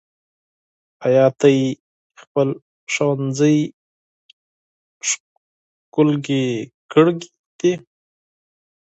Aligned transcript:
ايا 1.05 1.25
تاسې 1.39 1.55
خپل 2.21 2.49
ښوونځی 2.93 3.57
ښکلی 5.07 6.41
کړی 6.93 7.15
دی؟ 7.59 7.73